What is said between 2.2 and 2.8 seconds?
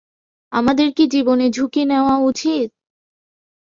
উচিত?